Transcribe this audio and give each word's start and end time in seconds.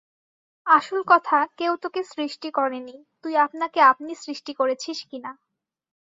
আসল 0.67 0.99
কথা, 1.07 1.37
কেউ 1.57 1.73
তোকে 1.83 2.01
সৃষ্টি 2.05 2.49
করেনি, 2.51 2.95
তুই 3.23 3.33
আপনাকে 3.37 3.79
আপনি 3.81 4.11
সৃষ্টি 4.15 4.51
করেছিস 4.53 4.97
কিনা। 5.09 5.31